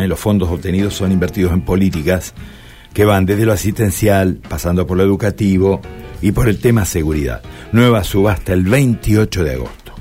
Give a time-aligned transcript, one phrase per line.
[0.00, 0.08] ¿eh?
[0.08, 2.34] Los fondos obtenidos son invertidos en políticas
[2.92, 5.80] que van desde lo asistencial, pasando por lo educativo
[6.20, 7.42] y por el tema seguridad.
[7.72, 9.94] Nueva subasta el 28 de agosto.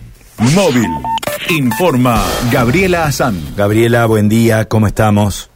[0.55, 0.89] Móvil.
[1.49, 3.35] Informa Gabriela Azán.
[3.55, 5.49] Gabriela, buen día, ¿cómo estamos?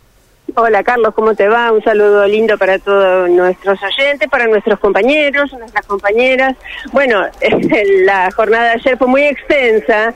[0.56, 1.72] Hola Carlos, ¿cómo te va?
[1.72, 6.56] Un saludo lindo para todos nuestros oyentes, para nuestros compañeros, nuestras compañeras.
[6.92, 7.22] Bueno,
[8.04, 10.14] la jornada de ayer fue muy extensa.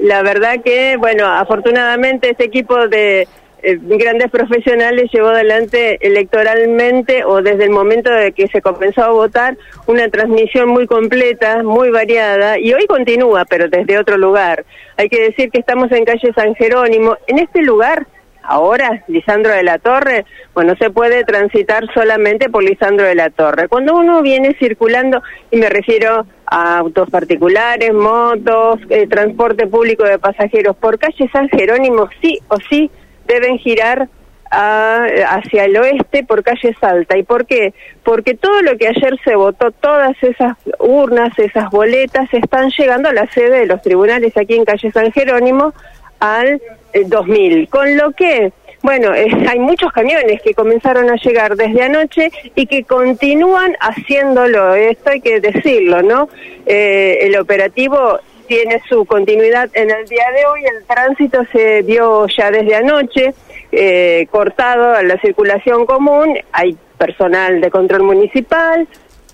[0.00, 3.28] La verdad que, bueno, afortunadamente este equipo de
[3.62, 9.10] eh, grandes profesionales llevó adelante electoralmente o desde el momento de que se comenzó a
[9.10, 14.64] votar una transmisión muy completa, muy variada y hoy continúa, pero desde otro lugar.
[14.96, 17.16] Hay que decir que estamos en calle San Jerónimo.
[17.26, 18.06] En este lugar,
[18.42, 20.24] ahora, Lisandro de la Torre,
[20.54, 23.68] bueno, se puede transitar solamente por Lisandro de la Torre.
[23.68, 30.18] Cuando uno viene circulando, y me refiero a autos particulares, motos, eh, transporte público de
[30.18, 32.90] pasajeros, por calle San Jerónimo, sí o sí,
[33.26, 34.08] deben girar
[34.54, 37.16] hacia el oeste por calle Salta.
[37.16, 37.72] ¿Y por qué?
[38.02, 43.14] Porque todo lo que ayer se votó, todas esas urnas, esas boletas, están llegando a
[43.14, 45.72] la sede de los tribunales aquí en calle San Jerónimo
[46.20, 46.60] al
[47.06, 47.52] 2000.
[47.52, 48.52] Eh, Con lo que,
[48.82, 49.12] bueno,
[49.48, 55.22] hay muchos camiones que comenzaron a llegar desde anoche y que continúan haciéndolo, esto hay
[55.22, 56.28] que decirlo, ¿no?
[56.66, 58.18] Eh, el operativo
[58.52, 60.62] tiene su continuidad en el día de hoy.
[60.66, 63.32] El tránsito se dio ya desde anoche,
[63.72, 66.38] eh, cortado a la circulación común.
[66.52, 68.86] Hay personal de control municipal,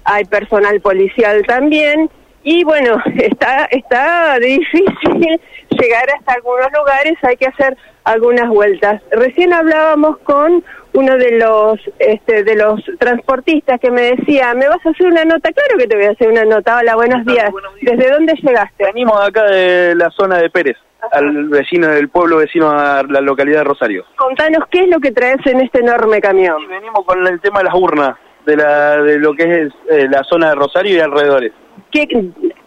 [0.05, 2.09] hay personal policial también.
[2.43, 5.41] Y bueno, está, está difícil
[5.71, 9.03] llegar hasta algunos lugares, hay que hacer algunas vueltas.
[9.11, 14.85] Recién hablábamos con uno de los este, de los transportistas que me decía, ¿me vas
[14.85, 15.53] a hacer una nota?
[15.53, 16.79] Claro que te voy a hacer una nota.
[16.79, 17.51] Hola, buenos días.
[17.83, 18.85] ¿Desde dónde llegaste?
[18.85, 20.77] Venimos acá de la zona de Pérez,
[21.13, 24.05] al vecino del pueblo vecino a la localidad de Rosario.
[24.17, 26.67] Contanos, ¿qué es lo que traes en este enorme camión?
[26.69, 28.17] venimos con el tema de las urnas,
[28.47, 31.53] de, la, de lo que es eh, la zona de Rosario y alrededores.
[31.91, 32.07] ¿Qué,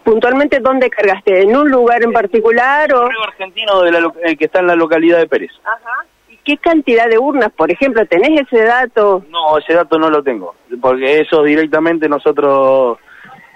[0.04, 1.42] puntualmente dónde cargaste?
[1.42, 3.08] ¿En un lugar en particular o...?
[3.08, 5.50] El argentino de la, que está en la localidad de Pérez.
[5.64, 6.06] Ajá.
[6.28, 8.04] ¿Y qué cantidad de urnas, por ejemplo?
[8.06, 9.24] ¿Tenés ese dato?
[9.30, 12.98] No, ese dato no lo tengo, porque eso directamente nosotros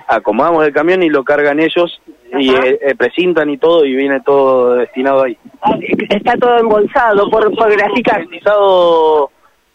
[0.07, 2.01] acomodamos el camión y lo cargan ellos
[2.39, 5.37] y eh, eh, precintan y todo y viene todo destinado ahí.
[5.63, 5.77] Ah,
[6.11, 8.25] está todo embolsado por, por graficar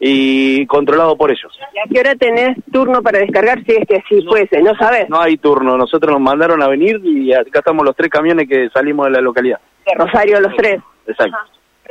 [0.04, 1.56] y controlado por ellos.
[1.74, 4.60] ¿Y a qué hora tenés turno para descargar si es que así fuese?
[4.60, 5.08] ¿No sabes?
[5.08, 8.70] No hay turno, nosotros nos mandaron a venir y acá estamos los tres camiones que
[8.72, 9.60] salimos de la localidad.
[9.86, 10.82] De Rosario los tres.
[11.06, 11.38] Exacto.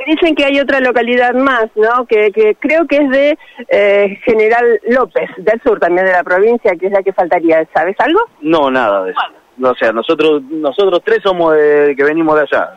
[0.05, 2.05] Dicen que hay otra localidad más, ¿no?
[2.05, 3.37] Que, que creo que es de
[3.69, 7.65] eh, General López, del sur también de la provincia, que es la que faltaría.
[7.73, 8.19] ¿Sabes algo?
[8.41, 9.21] No, nada de eso.
[9.63, 12.73] O sea, nosotros nosotros tres somos de, que venimos de allá.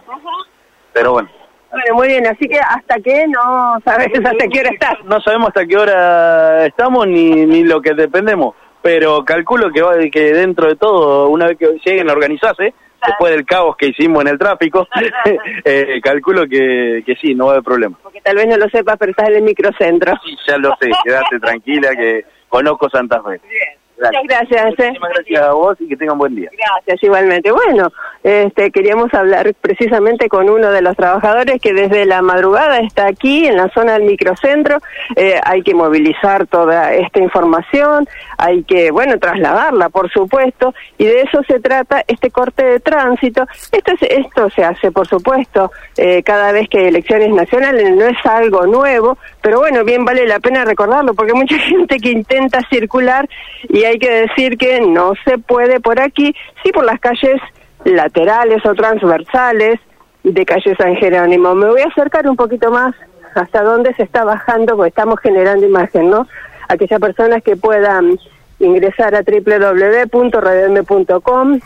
[0.93, 1.29] Pero bueno.
[1.75, 4.95] Bueno, muy bien, así que hasta que no sabes hasta qué hora estás.
[5.05, 9.95] No sabemos hasta qué hora estamos ni, ni lo que dependemos, pero calculo que, va,
[10.13, 12.75] que dentro de todo, una vez que lleguen a organizarse,
[13.05, 14.87] después del caos que hicimos en el tráfico,
[15.65, 17.99] eh, calculo que, que sí, no va a haber problema.
[18.03, 20.15] Porque tal vez no lo sepas, pero estás en el microcentro.
[20.25, 23.41] Sí, ya lo sé, quédate tranquila que conozco Santa Fe.
[23.49, 23.85] Bien.
[23.97, 24.79] Muchas gracias.
[24.79, 24.87] ¿eh?
[24.89, 26.51] Muchísimas gracias a vos y que tengan buen día.
[26.53, 27.53] Gracias, igualmente.
[27.53, 27.93] Bueno,
[28.25, 33.47] este, queríamos hablar precisamente con uno de los trabajadores que desde la madrugada está aquí
[33.47, 34.79] en la zona del microcentro.
[35.15, 41.21] Eh, hay que movilizar toda esta información, hay que, bueno, trasladarla, por supuesto, y de
[41.21, 43.47] eso se trata este corte de tránsito.
[43.71, 48.07] Esto, es, esto se hace, por supuesto, eh, cada vez que hay elecciones nacionales, no
[48.07, 52.67] es algo nuevo, pero bueno, bien vale la pena recordarlo, porque mucha gente que intenta
[52.71, 53.29] circular
[53.69, 57.39] y hay que decir que no se puede por aquí, sí por las calles
[57.85, 59.79] laterales o transversales
[60.23, 61.55] de calle San Jerónimo.
[61.55, 62.95] Me voy a acercar un poquito más
[63.35, 66.27] hasta dónde se está bajando, porque estamos generando imagen, ¿no?
[66.69, 68.19] Aquellas personas que puedan
[68.59, 71.61] ingresar a www.radiom.com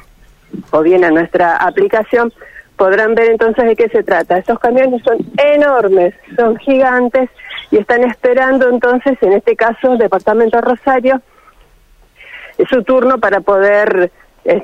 [0.70, 2.32] o bien a nuestra aplicación,
[2.76, 4.38] podrán ver entonces de qué se trata.
[4.38, 7.28] Estos camiones son enormes, son gigantes
[7.70, 11.20] y están esperando entonces, en este caso, Departamento Rosario,
[12.70, 14.10] su turno para poder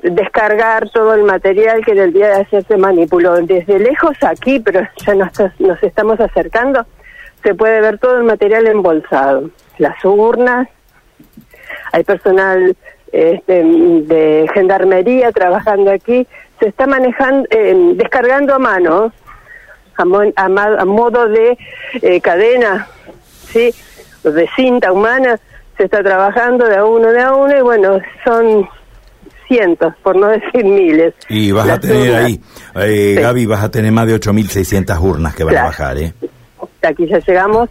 [0.03, 3.35] descargar todo el material que en el día de ayer se manipuló.
[3.37, 6.87] Desde lejos aquí, pero ya nos, nos estamos acercando,
[7.43, 9.51] se puede ver todo el material embolsado.
[9.79, 10.69] Las urnas,
[11.93, 12.75] hay personal
[13.13, 16.27] este, de gendarmería trabajando aquí,
[16.59, 19.13] se está manejando, eh, descargando a mano,
[19.97, 21.59] a, modo de
[22.01, 22.89] eh, cadena,
[23.53, 23.73] sí,
[24.25, 25.39] de cinta humana,
[25.77, 28.69] se está trabajando de a uno de a uno y bueno, son
[29.47, 31.15] cientos, por no decir miles.
[31.29, 32.41] Y vas a tener ahí,
[32.77, 36.13] eh, Gaby, vas a tener más de 8.600 urnas que van a bajar, ¿eh?
[36.83, 37.71] Aquí ya llegamos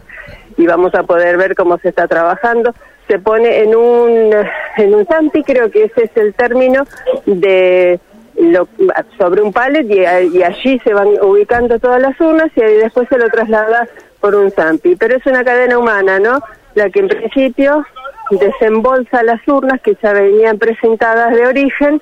[0.56, 2.74] y vamos a poder ver cómo se está trabajando.
[3.08, 4.32] Se pone en un,
[4.76, 6.84] en un zampi, creo que ese es el término,
[7.26, 8.00] de
[8.36, 8.66] lo,
[9.18, 13.08] sobre un palet y, y, allí se van ubicando todas las urnas y ahí después
[13.08, 13.86] se lo traslada
[14.20, 14.96] por un zampi.
[14.96, 16.40] Pero es una cadena humana, ¿no?
[16.74, 17.84] La que en principio
[18.30, 22.00] desembolsa las urnas que ya venían presentadas de origen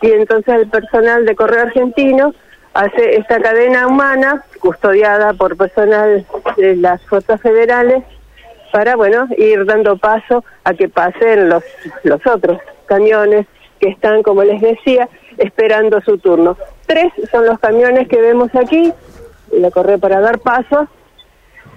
[0.00, 2.34] y entonces el personal de Correo Argentino
[2.74, 6.26] hace esta cadena humana custodiada por personal
[6.56, 8.02] de las fuerzas federales
[8.72, 11.62] para bueno ir dando paso a que pasen los
[12.02, 13.46] los otros camiones
[13.78, 16.56] que están como les decía esperando su turno.
[16.86, 18.92] Tres son los camiones que vemos aquí
[19.52, 20.88] la corre para dar paso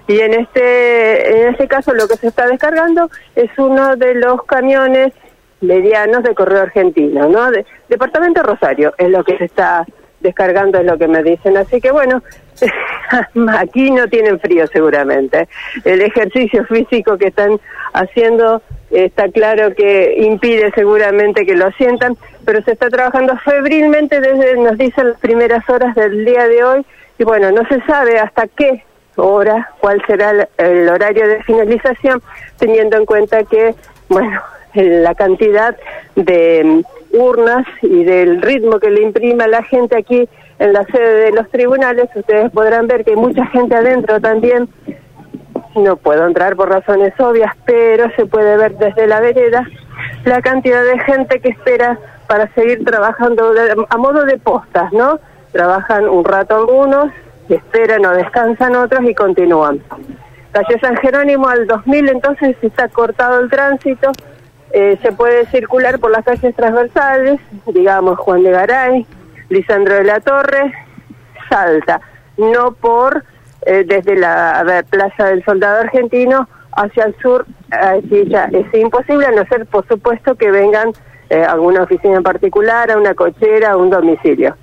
[0.07, 4.43] y en este, en este caso lo que se está descargando es uno de los
[4.45, 5.13] camiones
[5.61, 7.51] medianos de Correo Argentino, ¿no?
[7.51, 9.85] De, Departamento Rosario es lo que se está
[10.21, 11.57] descargando, es lo que me dicen.
[11.57, 12.23] Así que bueno,
[13.59, 15.47] aquí no tienen frío seguramente.
[15.83, 17.59] El ejercicio físico que están
[17.93, 18.61] haciendo
[18.91, 22.15] está claro que impide seguramente que lo sientan,
[22.45, 26.85] pero se está trabajando febrilmente desde, nos dicen las primeras horas del día de hoy,
[27.19, 28.83] y bueno, no se sabe hasta qué
[29.17, 32.21] hora, cuál será el, horario de finalización,
[32.57, 33.75] teniendo en cuenta que,
[34.09, 34.41] bueno,
[34.73, 35.75] la cantidad
[36.15, 40.27] de mm, urnas y del ritmo que le imprima la gente aquí
[40.59, 44.69] en la sede de los tribunales, ustedes podrán ver que hay mucha gente adentro también.
[45.75, 49.67] No puedo entrar por razones obvias, pero se puede ver desde la vereda
[50.25, 53.53] la cantidad de gente que espera para seguir trabajando
[53.89, 55.19] a modo de postas, ¿no?
[55.51, 57.11] Trabajan un rato algunos,
[57.55, 59.81] esperan o descansan otros y continúan.
[60.51, 64.11] Calle San Jerónimo al 2000 entonces está cortado el tránsito,
[64.71, 69.05] eh, se puede circular por las calles transversales, digamos Juan de Garay,
[69.49, 70.73] Lisandro de la Torre,
[71.49, 72.01] Salta,
[72.37, 73.23] no por
[73.65, 77.45] eh, desde la Plaza del Soldado Argentino hacia el sur,
[78.29, 80.91] ya es imposible, a no ser por supuesto que vengan
[81.29, 84.55] eh, alguna oficina en particular, a una cochera, a un domicilio.